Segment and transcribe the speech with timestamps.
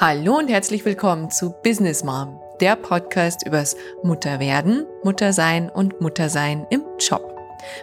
[0.00, 6.82] Hallo und herzlich willkommen zu Business Mom, der Podcast übers Mutterwerden, Muttersein und Muttersein im
[6.98, 7.33] Job.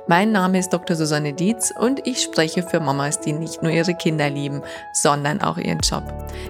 [0.07, 0.95] Mein Name ist Dr.
[0.95, 4.61] Susanne Dietz und ich spreche für Mamas, die nicht nur ihre Kinder lieben,
[4.93, 6.03] sondern auch ihren Job.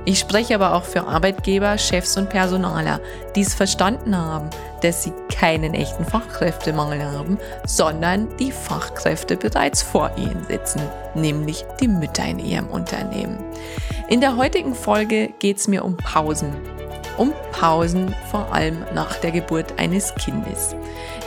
[0.05, 2.99] Ich spreche aber auch für Arbeitgeber, Chefs und Personaler,
[3.35, 4.49] die es verstanden haben,
[4.81, 10.81] dass sie keinen echten Fachkräftemangel haben, sondern die Fachkräfte bereits vor ihnen sitzen,
[11.15, 13.37] nämlich die Mütter in ihrem Unternehmen.
[14.07, 16.53] In der heutigen Folge geht es mir um Pausen.
[17.17, 20.75] Um Pausen vor allem nach der Geburt eines Kindes.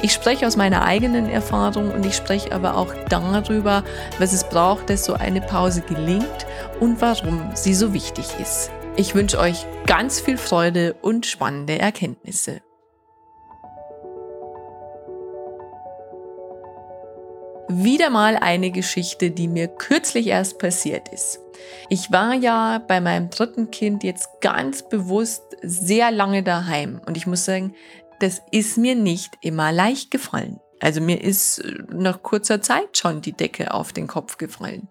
[0.03, 3.85] Ich spreche aus meiner eigenen Erfahrung und ich spreche aber auch darüber,
[4.19, 6.47] was es braucht, dass so eine Pause gelingt
[6.81, 8.71] und warum sie so wichtig ist.
[8.97, 12.61] Ich wünsche euch ganz viel Freude und spannende Erkenntnisse.
[17.69, 21.41] Wieder mal eine Geschichte, die mir kürzlich erst passiert ist.
[21.89, 27.27] Ich war ja bei meinem dritten Kind jetzt ganz bewusst sehr lange daheim und ich
[27.27, 27.75] muss sagen,
[28.21, 30.61] das ist mir nicht immer leicht gefallen.
[30.81, 34.89] Also mir ist äh, nach kurzer Zeit schon die Decke auf den Kopf gefallen.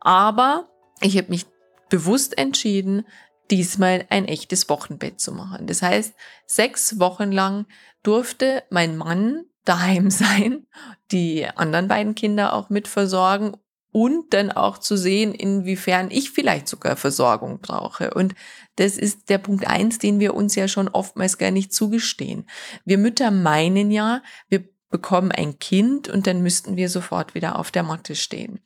[0.00, 0.68] Aber
[1.00, 1.46] ich habe mich
[1.88, 3.06] bewusst entschieden,
[3.50, 5.66] diesmal ein echtes Wochenbett zu machen.
[5.66, 6.14] Das heißt,
[6.46, 7.66] sechs Wochen lang
[8.02, 10.66] durfte mein Mann daheim sein,
[11.10, 13.56] die anderen beiden Kinder auch mit versorgen
[13.92, 18.14] und dann auch zu sehen, inwiefern ich vielleicht sogar Versorgung brauche.
[18.14, 18.34] Und
[18.76, 22.48] das ist der Punkt eins, den wir uns ja schon oftmals gar nicht zugestehen.
[22.84, 27.70] Wir Mütter meinen ja, wir bekommen ein Kind und dann müssten wir sofort wieder auf
[27.70, 28.60] der Matte stehen.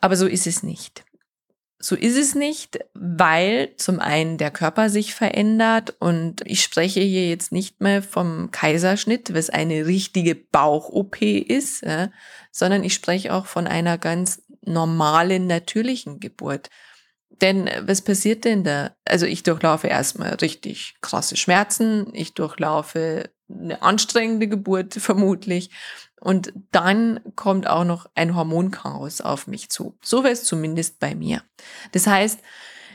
[0.00, 1.04] Aber so ist es nicht.
[1.82, 7.26] So ist es nicht, weil zum einen der Körper sich verändert und ich spreche hier
[7.26, 12.10] jetzt nicht mehr vom Kaiserschnitt, was eine richtige Bauch-OP ist, ja,
[12.52, 16.68] sondern ich spreche auch von einer ganz normalen, natürlichen Geburt.
[17.40, 18.94] Denn äh, was passiert denn da?
[19.06, 25.70] Also ich durchlaufe erstmal richtig krasse Schmerzen, ich durchlaufe eine anstrengende Geburt vermutlich
[26.20, 29.96] und dann kommt auch noch ein Hormonchaos auf mich zu.
[30.02, 31.42] So wäre es zumindest bei mir.
[31.92, 32.40] Das heißt,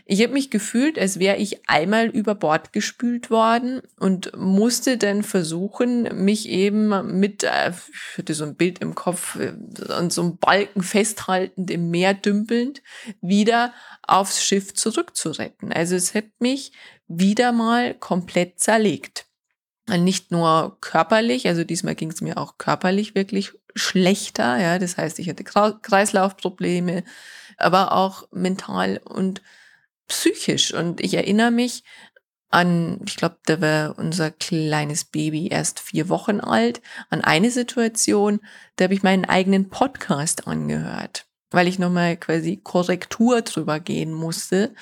[0.08, 5.24] ich habe mich gefühlt, als wäre ich einmal über Bord gespült worden und musste dann
[5.24, 9.54] versuchen, mich eben mit, äh, ich hatte so ein Bild im Kopf, äh,
[9.90, 12.84] an so einem Balken festhaltend im Meer dümpelnd,
[13.20, 13.74] wieder
[14.04, 15.74] aufs Schiff zurückzuretten.
[15.74, 16.72] Also es hat mich
[17.08, 19.25] wieder mal komplett zerlegt.
[19.88, 25.20] Nicht nur körperlich, also diesmal ging es mir auch körperlich wirklich schlechter, ja, das heißt,
[25.20, 27.04] ich hatte Kreislaufprobleme,
[27.58, 29.42] aber auch mental und
[30.08, 30.74] psychisch.
[30.74, 31.84] Und ich erinnere mich
[32.50, 38.40] an, ich glaube, da war unser kleines Baby erst vier Wochen alt, an eine Situation,
[38.78, 44.74] da habe ich meinen eigenen Podcast angehört, weil ich nochmal quasi Korrektur drüber gehen musste.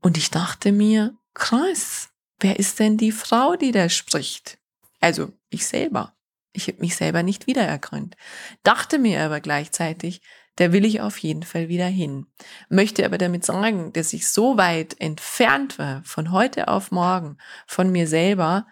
[0.00, 2.11] Und ich dachte mir, krass,
[2.42, 4.58] wer ist denn die Frau, die da spricht?
[5.00, 6.14] Also ich selber.
[6.52, 8.14] Ich habe mich selber nicht wiedererkannt,
[8.62, 10.20] dachte mir aber gleichzeitig,
[10.56, 12.26] da will ich auf jeden Fall wieder hin.
[12.68, 17.90] Möchte aber damit sagen, dass ich so weit entfernt war von heute auf morgen von
[17.90, 18.66] mir selber,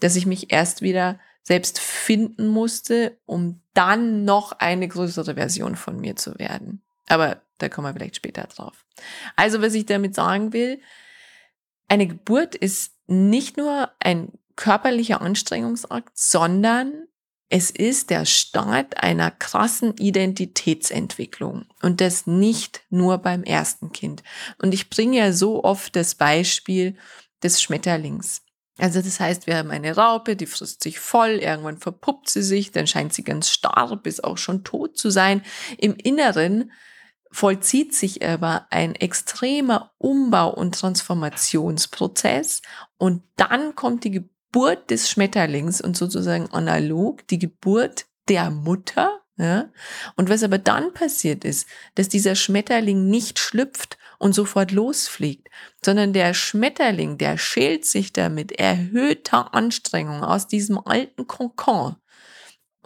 [0.00, 6.00] dass ich mich erst wieder selbst finden musste, um dann noch eine größere Version von
[6.00, 6.82] mir zu werden.
[7.06, 8.84] Aber da kommen wir vielleicht später drauf.
[9.36, 10.80] Also, was ich damit sagen will,
[11.88, 17.06] eine Geburt ist nicht nur ein körperlicher Anstrengungsakt, sondern
[17.48, 24.24] es ist der Start einer krassen Identitätsentwicklung und das nicht nur beim ersten Kind.
[24.60, 26.96] Und ich bringe ja so oft das Beispiel
[27.42, 28.42] des Schmetterlings.
[28.78, 32.72] Also das heißt, wir haben eine Raupe, die frisst sich voll, irgendwann verpuppt sie sich,
[32.72, 35.42] dann scheint sie ganz starr bis auch schon tot zu sein.
[35.78, 36.72] Im Inneren
[37.30, 42.62] vollzieht sich aber ein extremer Umbau- und Transformationsprozess
[42.98, 49.20] und dann kommt die Geburt des Schmetterlings und sozusagen analog die Geburt der Mutter.
[49.36, 49.70] Ja?
[50.16, 55.48] Und was aber dann passiert ist, dass dieser Schmetterling nicht schlüpft und sofort losfliegt,
[55.84, 61.96] sondern der Schmetterling, der schält sich da mit erhöhter Anstrengung aus diesem alten Kokon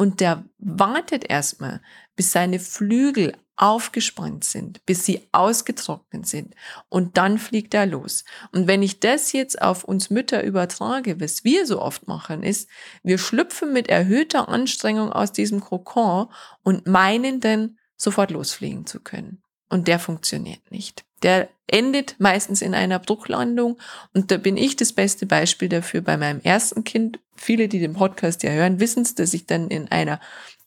[0.00, 1.82] und der wartet erstmal,
[2.16, 6.54] bis seine Flügel aufgespannt sind, bis sie ausgetrocknet sind
[6.88, 8.24] und dann fliegt er los.
[8.52, 12.70] Und wenn ich das jetzt auf uns Mütter übertrage, was wir so oft machen, ist,
[13.02, 16.28] wir schlüpfen mit erhöhter Anstrengung aus diesem Kokon
[16.62, 19.42] und meinen dann sofort losfliegen zu können.
[19.68, 21.04] Und der funktioniert nicht.
[21.22, 23.78] Der endet meistens in einer Bruchlandung.
[24.14, 27.20] Und da bin ich das beste Beispiel dafür bei meinem ersten Kind.
[27.36, 30.18] Viele, die den Podcast ja hören, wissen es, dass ich dann in einer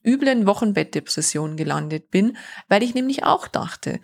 [0.03, 2.37] üblen Wochenbettdepression gelandet bin,
[2.69, 3.99] weil ich nämlich auch dachte,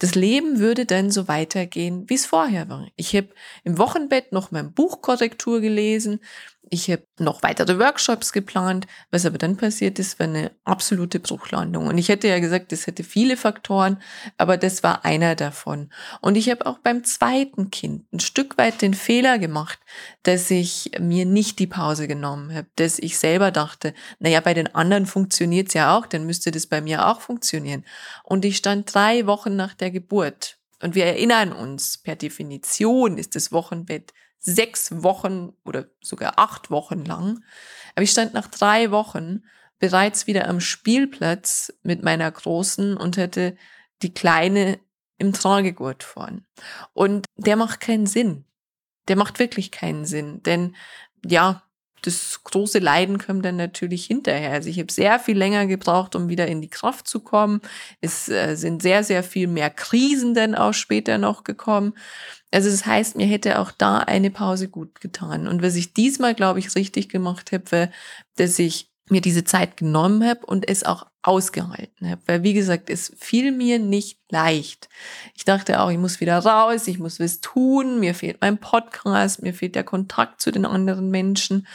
[0.00, 2.86] Das Leben würde dann so weitergehen, wie es vorher war.
[2.96, 3.30] Ich habe
[3.64, 6.20] im Wochenbett noch mein Buchkorrektur gelesen.
[6.70, 8.86] Ich habe noch weitere Workshops geplant.
[9.10, 11.86] Was aber dann passiert ist, war eine absolute Bruchlandung.
[11.86, 14.02] Und ich hätte ja gesagt, das hätte viele Faktoren,
[14.36, 15.90] aber das war einer davon.
[16.20, 19.78] Und ich habe auch beim zweiten Kind ein Stück weit den Fehler gemacht,
[20.24, 24.74] dass ich mir nicht die Pause genommen habe, dass ich selber dachte, naja, bei den
[24.74, 27.84] anderen funktioniert es ja auch, dann müsste das bei mir auch funktionieren.
[28.24, 30.58] Und ich stand drei Wochen nach der Geburt.
[30.82, 37.04] Und wir erinnern uns, per Definition ist das Wochenbett sechs Wochen oder sogar acht Wochen
[37.04, 37.44] lang.
[37.94, 39.42] Aber ich stand nach drei Wochen
[39.78, 43.56] bereits wieder am Spielplatz mit meiner Großen und hätte
[44.02, 44.78] die Kleine
[45.18, 46.46] im Tragegurt vorn.
[46.92, 48.44] Und der macht keinen Sinn.
[49.08, 50.42] Der macht wirklich keinen Sinn.
[50.42, 50.76] Denn
[51.24, 51.62] ja,
[52.02, 54.52] das große Leiden kommt dann natürlich hinterher.
[54.52, 57.60] Also ich habe sehr viel länger gebraucht, um wieder in die Kraft zu kommen.
[58.00, 61.94] Es äh, sind sehr, sehr viel mehr Krisen dann auch später noch gekommen.
[62.50, 65.48] Also das heißt, mir hätte auch da eine Pause gut getan.
[65.48, 67.88] Und was ich diesmal, glaube ich, richtig gemacht habe, war,
[68.36, 72.22] dass ich mir diese Zeit genommen habe und es auch ausgehalten habe.
[72.26, 74.88] Weil, wie gesagt, es fiel mir nicht leicht.
[75.34, 79.42] Ich dachte auch, ich muss wieder raus, ich muss was tun, mir fehlt mein Podcast,
[79.42, 81.66] mir fehlt der Kontakt zu den anderen Menschen.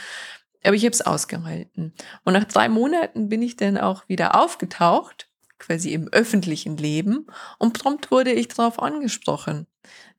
[0.63, 1.93] Aber ich habe es ausgehalten.
[2.23, 5.27] Und nach drei Monaten bin ich dann auch wieder aufgetaucht,
[5.59, 7.27] quasi im öffentlichen Leben,
[7.59, 9.67] und prompt wurde ich darauf angesprochen.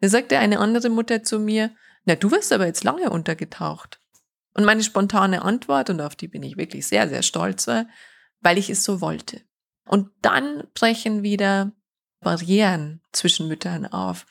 [0.01, 1.71] Da sagte eine andere Mutter zu mir,
[2.05, 4.01] na, du wirst aber jetzt lange untergetaucht.
[4.53, 7.87] Und meine spontane Antwort, und auf die bin ich wirklich sehr, sehr stolz, war,
[8.45, 9.41] weil ich es so wollte.
[9.89, 11.73] Und dann brechen wieder
[12.21, 14.27] Barrieren zwischen Müttern auf.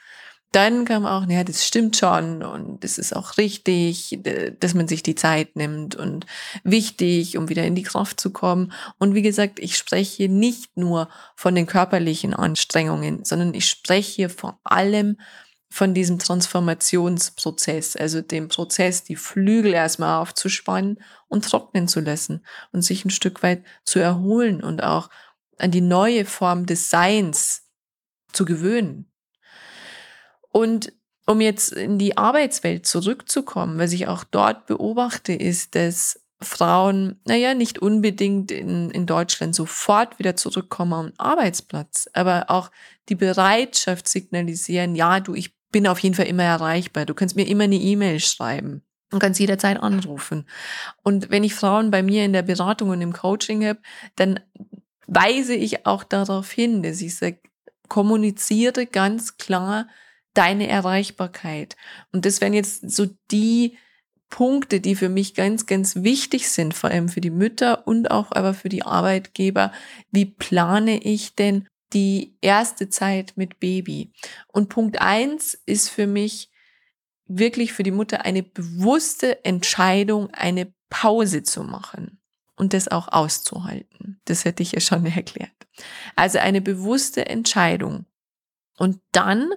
[0.51, 4.19] Dann kam auch, naja, das stimmt schon und es ist auch richtig,
[4.59, 6.27] dass man sich die Zeit nimmt und
[6.63, 8.71] wichtig, um wieder in die Kraft zu kommen.
[8.99, 14.59] Und wie gesagt, ich spreche nicht nur von den körperlichen Anstrengungen, sondern ich spreche vor
[14.63, 15.17] allem
[15.73, 20.99] von diesem Transformationsprozess, also dem Prozess, die Flügel erstmal aufzuspannen
[21.29, 25.09] und trocknen zu lassen und sich ein Stück weit zu erholen und auch
[25.57, 27.63] an die neue Form des Seins
[28.33, 29.11] zu gewöhnen.
[30.51, 30.93] Und
[31.25, 37.55] um jetzt in die Arbeitswelt zurückzukommen, was ich auch dort beobachte, ist, dass Frauen, naja,
[37.55, 42.69] nicht unbedingt in, in Deutschland sofort wieder zurückkommen am Arbeitsplatz, aber auch
[43.09, 47.05] die Bereitschaft signalisieren, ja, du, ich bin auf jeden Fall immer erreichbar.
[47.05, 48.81] Du kannst mir immer eine E-Mail schreiben
[49.11, 50.47] und kannst jederzeit anrufen.
[51.03, 53.79] Und wenn ich Frauen bei mir in der Beratung und im Coaching habe,
[54.15, 54.39] dann
[55.07, 57.39] weise ich auch darauf hin, dass ich sage,
[57.89, 59.87] kommuniziere ganz klar
[60.33, 61.75] deine Erreichbarkeit.
[62.13, 63.77] Und das wären jetzt so die
[64.29, 68.31] Punkte, die für mich ganz, ganz wichtig sind, vor allem für die Mütter und auch
[68.31, 69.71] aber für die Arbeitgeber.
[70.11, 74.11] Wie plane ich denn die erste Zeit mit Baby.
[74.47, 76.49] Und Punkt eins ist für mich
[77.25, 82.19] wirklich für die Mutter eine bewusste Entscheidung, eine Pause zu machen
[82.55, 84.21] und das auch auszuhalten.
[84.25, 85.51] Das hätte ich ja schon erklärt.
[86.15, 88.05] Also eine bewusste Entscheidung.
[88.77, 89.51] Und dann,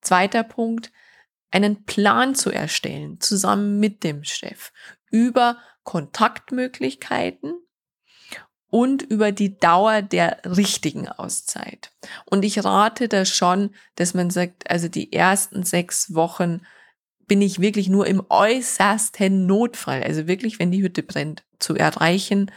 [0.00, 0.92] zweiter Punkt,
[1.50, 4.72] einen Plan zu erstellen, zusammen mit dem Chef,
[5.10, 7.54] über Kontaktmöglichkeiten,
[8.70, 11.90] und über die Dauer der richtigen Auszeit.
[12.26, 16.60] Und ich rate da schon, dass man sagt, also die ersten sechs Wochen
[17.26, 22.50] bin ich wirklich nur im äußersten Notfall, also wirklich, wenn die Hütte brennt, zu erreichen.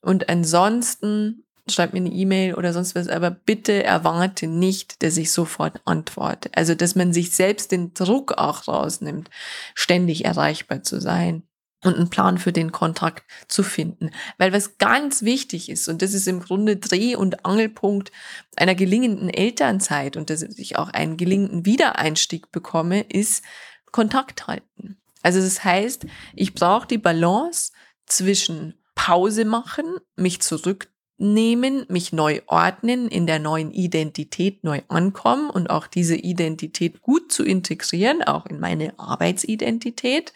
[0.00, 5.32] Und ansonsten schreibt mir eine E-Mail oder sonst was, aber bitte erwarte nicht, dass ich
[5.32, 6.50] sofort antworte.
[6.54, 9.30] Also, dass man sich selbst den Druck auch rausnimmt,
[9.74, 11.42] ständig erreichbar zu sein
[11.84, 14.10] und einen Plan für den Kontakt zu finden.
[14.36, 18.10] Weil was ganz wichtig ist, und das ist im Grunde Dreh- und Angelpunkt
[18.56, 23.44] einer gelingenden Elternzeit und dass ich auch einen gelingenden Wiedereinstieg bekomme, ist
[23.92, 24.98] Kontakt halten.
[25.22, 27.72] Also das heißt, ich brauche die Balance
[28.06, 29.84] zwischen Pause machen,
[30.16, 37.02] mich zurücknehmen, mich neu ordnen, in der neuen Identität neu ankommen und auch diese Identität
[37.02, 40.32] gut zu integrieren, auch in meine Arbeitsidentität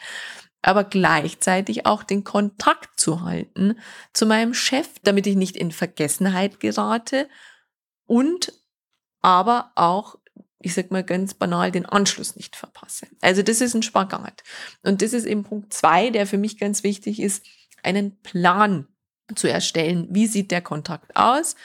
[0.63, 3.79] aber gleichzeitig auch den Kontakt zu halten
[4.13, 7.29] zu meinem Chef, damit ich nicht in Vergessenheit gerate
[8.07, 8.53] und
[9.21, 10.19] aber auch,
[10.61, 13.07] ich sag mal ganz banal, den Anschluss nicht verpasse.
[13.21, 14.43] Also das ist ein Spagat.
[14.83, 17.45] Und das ist eben Punkt zwei, der für mich ganz wichtig ist,
[17.83, 18.87] einen Plan
[19.35, 20.09] zu erstellen.
[20.11, 21.57] Wie sieht der Kontakt aus?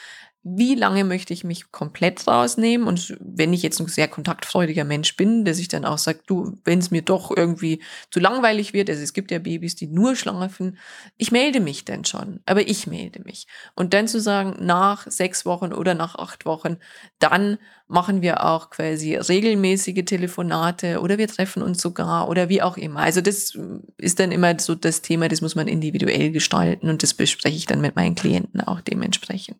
[0.55, 5.15] Wie lange möchte ich mich komplett rausnehmen und wenn ich jetzt ein sehr kontaktfreudiger Mensch
[5.17, 8.89] bin, dass ich dann auch sage, du, wenn es mir doch irgendwie zu langweilig wird,
[8.89, 10.77] also es gibt ja Babys, die nur schlafen,
[11.17, 13.47] ich melde mich dann schon, aber ich melde mich.
[13.75, 16.77] Und dann zu sagen, nach sechs Wochen oder nach acht Wochen,
[17.19, 22.77] dann machen wir auch quasi regelmäßige Telefonate oder wir treffen uns sogar oder wie auch
[22.77, 22.99] immer.
[22.99, 23.57] Also das
[23.97, 27.65] ist dann immer so das Thema, das muss man individuell gestalten und das bespreche ich
[27.65, 29.57] dann mit meinen Klienten auch dementsprechend.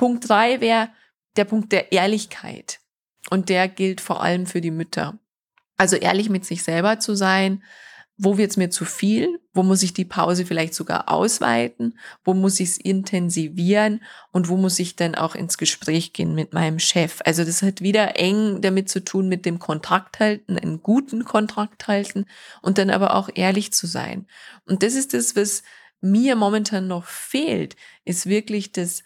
[0.00, 0.88] Punkt drei wäre
[1.36, 2.80] der Punkt der Ehrlichkeit.
[3.28, 5.18] Und der gilt vor allem für die Mütter.
[5.76, 7.62] Also ehrlich mit sich selber zu sein,
[8.16, 12.60] wo wird's mir zu viel, wo muss ich die Pause vielleicht sogar ausweiten, wo muss
[12.60, 14.02] ich es intensivieren
[14.32, 17.20] und wo muss ich dann auch ins Gespräch gehen mit meinem Chef.
[17.26, 21.88] Also das hat wieder eng damit zu tun mit dem Kontakt halten, einen guten Kontakt
[21.88, 22.24] halten
[22.62, 24.26] und dann aber auch ehrlich zu sein.
[24.64, 25.62] Und das ist das, was
[26.00, 27.76] mir momentan noch fehlt,
[28.06, 29.02] ist wirklich das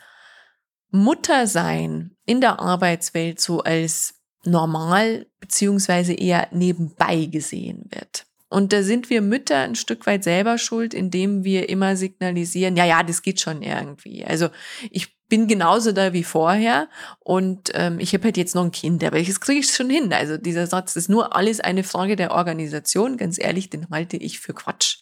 [0.95, 8.24] Muttersein in der Arbeitswelt so als normal beziehungsweise eher nebenbei gesehen wird.
[8.49, 12.85] Und da sind wir Mütter ein Stück weit selber schuld, indem wir immer signalisieren, ja,
[12.85, 14.25] ja, das geht schon irgendwie.
[14.25, 14.49] Also
[14.91, 19.03] ich bin genauso da wie vorher und ähm, ich habe halt jetzt noch ein Kind,
[19.03, 20.13] aber das kriege ich schon hin.
[20.13, 23.17] Also dieser Satz ist nur alles eine Frage der Organisation.
[23.17, 24.99] Ganz ehrlich, den halte ich für Quatsch,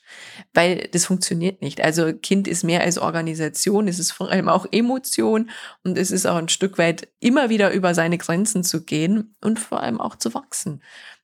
[0.54, 1.80] weil das funktioniert nicht.
[1.82, 5.50] Also Kind ist mehr als Organisation, es ist vor allem auch Emotion
[5.82, 9.58] und es ist auch ein Stück weit immer wieder über seine Grenzen zu gehen und
[9.58, 10.82] vor allem auch zu wachsen.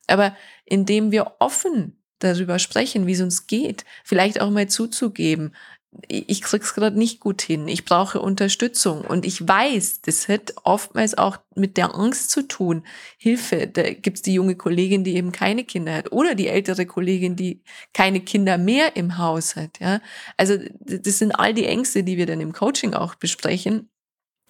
[0.09, 5.53] Aber indem wir offen darüber sprechen, wie es uns geht, vielleicht auch mal zuzugeben,
[6.07, 11.17] ich krieg's gerade nicht gut hin, ich brauche Unterstützung und ich weiß, das hat oftmals
[11.17, 12.85] auch mit der Angst zu tun.
[13.17, 17.37] Hilfe, da gibt's die junge Kollegin, die eben keine Kinder hat oder die ältere Kollegin,
[17.37, 17.63] die
[17.95, 19.81] keine Kinder mehr im Haus hat.
[19.81, 20.01] Ja,
[20.37, 23.89] also das sind all die Ängste, die wir dann im Coaching auch besprechen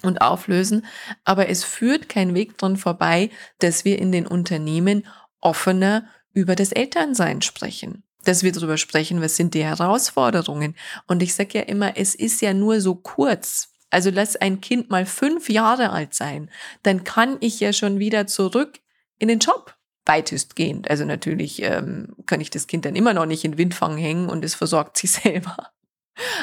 [0.03, 0.87] und auflösen.
[1.25, 5.07] Aber es führt kein Weg dran vorbei, dass wir in den Unternehmen
[5.41, 8.03] offener über das Elternsein sprechen.
[8.25, 10.75] Dass wir darüber sprechen, was sind die Herausforderungen.
[11.07, 13.69] Und ich sage ja immer, es ist ja nur so kurz.
[13.91, 16.51] Also lass ein Kind mal fünf Jahre alt sein,
[16.83, 18.81] dann kann ich ja schon wieder zurück
[19.19, 20.91] in den Job weitestgehend.
[20.91, 24.45] Also natürlich ähm, kann ich das Kind dann immer noch nicht in Windfang hängen und
[24.45, 25.71] es versorgt sich selber.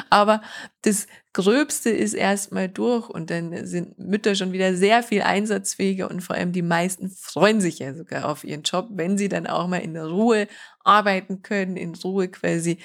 [0.10, 0.42] Aber
[0.82, 6.22] das Gröbste ist erstmal durch und dann sind Mütter schon wieder sehr viel einsatzfähiger und
[6.22, 9.68] vor allem die meisten freuen sich ja sogar auf ihren Job, wenn sie dann auch
[9.68, 10.48] mal in Ruhe
[10.86, 12.78] arbeiten können, in Ruhe quasi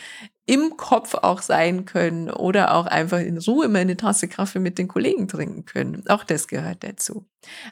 [0.51, 4.79] im Kopf auch sein können oder auch einfach in Ruhe mal eine Tasse Kaffee mit
[4.79, 6.03] den Kollegen trinken können.
[6.09, 7.25] Auch das gehört dazu.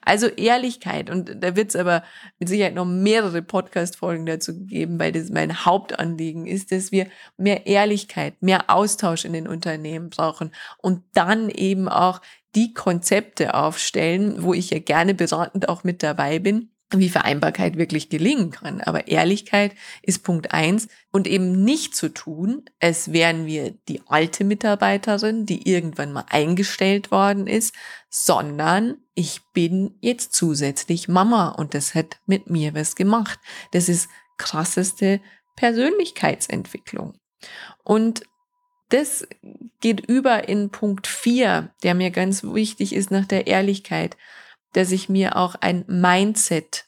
[0.05, 1.11] Also Ehrlichkeit.
[1.11, 2.05] Und da wird es aber
[2.39, 7.67] mit Sicherheit noch mehrere Podcast-Folgen dazu geben, weil das mein Hauptanliegen ist, dass wir mehr
[7.67, 12.21] Ehrlichkeit, mehr Austausch in den Unternehmen brauchen und dann eben auch
[12.55, 18.09] die Konzepte aufstellen, wo ich ja gerne beratend auch mit dabei bin, wie Vereinbarkeit wirklich
[18.09, 18.81] gelingen kann.
[18.81, 24.45] Aber Ehrlichkeit ist Punkt eins und eben nicht zu tun, als wären wir die alte
[24.45, 27.75] Mitarbeiterin, die irgendwann mal eingestellt worden ist,
[28.09, 33.39] sondern ich bin jetzt zusätzlich Mama und das hat mit mir was gemacht.
[33.73, 34.09] Das ist
[34.39, 35.21] krasseste
[35.57, 37.15] Persönlichkeitsentwicklung.
[37.85, 38.23] Und
[38.89, 39.27] das
[39.81, 44.17] geht über in Punkt vier, der mir ganz wichtig ist nach der Ehrlichkeit
[44.73, 46.87] dass ich mir auch ein Mindset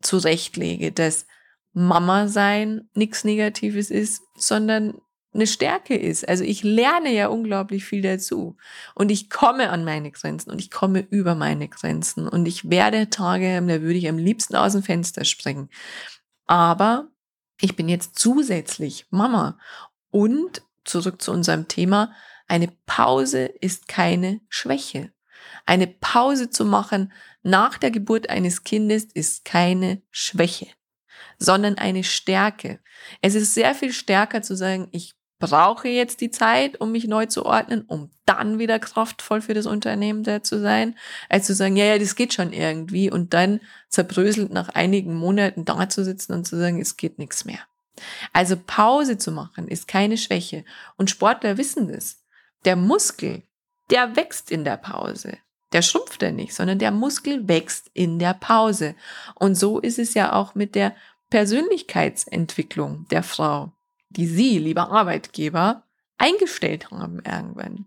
[0.00, 1.26] zurechtlege, dass
[1.72, 5.00] Mama sein nichts Negatives ist, sondern
[5.34, 6.28] eine Stärke ist.
[6.28, 8.56] Also ich lerne ja unglaublich viel dazu
[8.94, 13.08] und ich komme an meine Grenzen und ich komme über meine Grenzen und ich werde
[13.08, 15.70] Tage haben, da würde ich am liebsten aus dem Fenster springen.
[16.46, 17.08] Aber
[17.60, 19.58] ich bin jetzt zusätzlich Mama
[20.10, 22.12] und zurück zu unserem Thema,
[22.48, 25.12] eine Pause ist keine Schwäche.
[25.64, 27.12] Eine Pause zu machen
[27.42, 30.68] nach der Geburt eines Kindes ist keine Schwäche,
[31.38, 32.80] sondern eine Stärke.
[33.20, 37.26] Es ist sehr viel stärker zu sagen, ich brauche jetzt die Zeit, um mich neu
[37.26, 40.96] zu ordnen, um dann wieder kraftvoll für das Unternehmen da zu sein,
[41.28, 45.64] als zu sagen, ja, ja, das geht schon irgendwie und dann zerbröselt nach einigen Monaten
[45.64, 47.58] da zu sitzen und zu sagen, es geht nichts mehr.
[48.32, 50.64] Also Pause zu machen ist keine Schwäche
[50.96, 52.22] und Sportler wissen das.
[52.64, 53.42] Der Muskel,
[53.90, 55.38] der wächst in der Pause.
[55.72, 58.94] Der schrumpft er nicht, sondern der Muskel wächst in der Pause.
[59.34, 60.94] Und so ist es ja auch mit der
[61.30, 63.72] Persönlichkeitsentwicklung der Frau,
[64.10, 65.84] die Sie, lieber Arbeitgeber,
[66.18, 67.86] eingestellt haben irgendwann.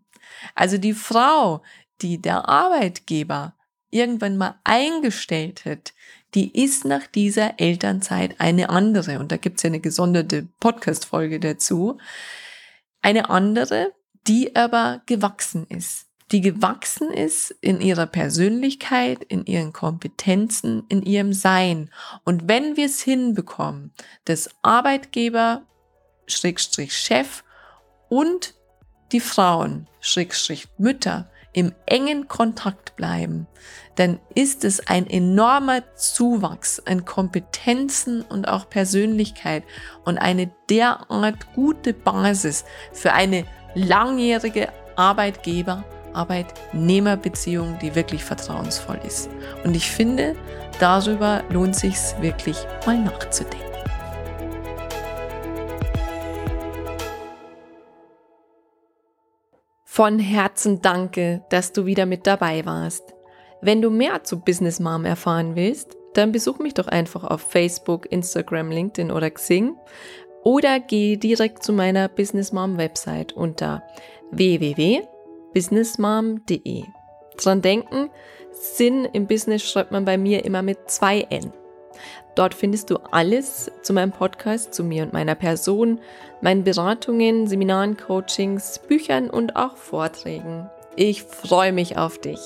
[0.56, 1.62] Also die Frau,
[2.02, 3.56] die der Arbeitgeber
[3.92, 5.94] irgendwann mal eingestellt hat,
[6.36, 9.20] die ist nach dieser Elternzeit eine andere.
[9.20, 11.98] Und da gibt es ja eine gesonderte Podcast-Folge dazu.
[13.02, 13.94] Eine andere,
[14.28, 21.34] die aber gewachsen ist die gewachsen ist in ihrer Persönlichkeit, in ihren Kompetenzen, in ihrem
[21.34, 21.92] Sein.
[22.24, 23.94] Und wenn wir es hinbekommen,
[24.26, 25.62] dass Arbeitgeber,
[26.26, 27.44] Schrägstrich Chef
[28.10, 28.56] und
[29.12, 33.48] die Frauen, Schrägstrich Mütter, im engen Kontakt bleiben,
[33.96, 39.64] dann ist es ein enormer Zuwachs an Kompetenzen und auch Persönlichkeit
[40.04, 49.30] und eine derart gute Basis für eine langjährige Arbeitgeber, Arbeitnehmerbeziehung, die wirklich vertrauensvoll ist.
[49.64, 50.36] Und ich finde,
[50.80, 53.75] darüber lohnt sich wirklich mal nachzudenken.
[59.96, 63.16] Von Herzen danke, dass du wieder mit dabei warst.
[63.62, 68.12] Wenn du mehr zu Business Mom erfahren willst, dann besuch mich doch einfach auf Facebook,
[68.12, 69.78] Instagram, LinkedIn oder Xing
[70.44, 73.84] oder geh direkt zu meiner Business Mom Website unter
[74.32, 76.84] www.businessmom.de.
[77.38, 78.10] Dran denken,
[78.52, 81.54] Sinn im Business schreibt man bei mir immer mit zwei N.
[82.36, 86.00] Dort findest du alles zu meinem Podcast, zu mir und meiner Person,
[86.42, 90.70] meinen Beratungen, Seminaren, Coachings, Büchern und auch Vorträgen.
[90.98, 92.40] Ich freue mich auf dich.